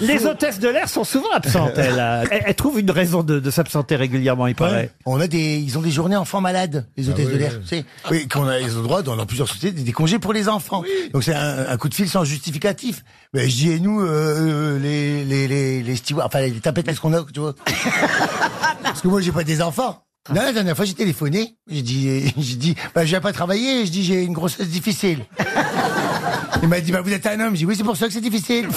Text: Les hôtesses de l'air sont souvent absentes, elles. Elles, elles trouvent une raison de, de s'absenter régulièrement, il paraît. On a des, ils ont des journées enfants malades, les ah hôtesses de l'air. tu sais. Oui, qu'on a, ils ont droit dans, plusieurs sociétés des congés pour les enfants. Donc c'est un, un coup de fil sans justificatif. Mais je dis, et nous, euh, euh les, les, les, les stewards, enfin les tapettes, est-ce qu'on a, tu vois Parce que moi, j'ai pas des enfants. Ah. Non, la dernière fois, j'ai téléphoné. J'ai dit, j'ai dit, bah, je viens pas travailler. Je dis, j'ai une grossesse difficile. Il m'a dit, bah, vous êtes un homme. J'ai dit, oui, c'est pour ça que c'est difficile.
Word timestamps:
Les 0.00 0.26
hôtesses 0.26 0.58
de 0.58 0.68
l'air 0.68 0.88
sont 0.88 1.04
souvent 1.04 1.30
absentes, 1.32 1.72
elles. 1.76 2.26
Elles, 2.30 2.42
elles 2.46 2.54
trouvent 2.54 2.78
une 2.78 2.90
raison 2.90 3.22
de, 3.22 3.40
de 3.40 3.50
s'absenter 3.50 3.96
régulièrement, 3.96 4.46
il 4.46 4.54
paraît. 4.54 4.90
On 5.06 5.20
a 5.20 5.26
des, 5.26 5.58
ils 5.58 5.78
ont 5.78 5.82
des 5.82 5.90
journées 5.90 6.16
enfants 6.16 6.40
malades, 6.40 6.86
les 6.96 7.08
ah 7.08 7.12
hôtesses 7.12 7.28
de 7.28 7.36
l'air. 7.36 7.60
tu 7.60 7.66
sais. 7.66 7.84
Oui, 8.10 8.28
qu'on 8.28 8.46
a, 8.46 8.58
ils 8.60 8.76
ont 8.76 8.82
droit 8.82 9.02
dans, 9.02 9.26
plusieurs 9.26 9.48
sociétés 9.48 9.82
des 9.82 9.92
congés 9.92 10.18
pour 10.18 10.32
les 10.32 10.48
enfants. 10.48 10.82
Donc 11.12 11.24
c'est 11.24 11.34
un, 11.34 11.68
un 11.68 11.76
coup 11.76 11.88
de 11.88 11.94
fil 11.94 12.08
sans 12.08 12.24
justificatif. 12.24 13.02
Mais 13.34 13.48
je 13.48 13.56
dis, 13.56 13.70
et 13.70 13.80
nous, 13.80 14.00
euh, 14.00 14.06
euh 14.06 14.78
les, 14.78 15.24
les, 15.24 15.48
les, 15.48 15.82
les 15.82 15.96
stewards, 15.96 16.26
enfin 16.26 16.40
les 16.40 16.52
tapettes, 16.52 16.88
est-ce 16.88 17.00
qu'on 17.00 17.12
a, 17.12 17.24
tu 17.32 17.40
vois 17.40 17.54
Parce 18.82 19.02
que 19.02 19.08
moi, 19.08 19.20
j'ai 19.20 19.32
pas 19.32 19.44
des 19.44 19.60
enfants. 19.60 20.02
Ah. 20.28 20.34
Non, 20.34 20.42
la 20.42 20.52
dernière 20.52 20.76
fois, 20.76 20.84
j'ai 20.84 20.94
téléphoné. 20.94 21.56
J'ai 21.70 21.82
dit, 21.82 22.32
j'ai 22.38 22.56
dit, 22.56 22.74
bah, 22.94 23.04
je 23.04 23.10
viens 23.10 23.20
pas 23.20 23.32
travailler. 23.32 23.86
Je 23.86 23.90
dis, 23.90 24.04
j'ai 24.04 24.22
une 24.22 24.32
grossesse 24.32 24.68
difficile. 24.68 25.24
Il 26.62 26.68
m'a 26.68 26.80
dit, 26.80 26.92
bah, 26.92 27.00
vous 27.02 27.12
êtes 27.12 27.26
un 27.26 27.38
homme. 27.40 27.54
J'ai 27.54 27.58
dit, 27.58 27.66
oui, 27.66 27.74
c'est 27.76 27.84
pour 27.84 27.96
ça 27.96 28.06
que 28.06 28.12
c'est 28.12 28.20
difficile. 28.20 28.68